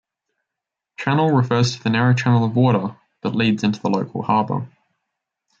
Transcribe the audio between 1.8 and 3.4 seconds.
the narrow channel of water that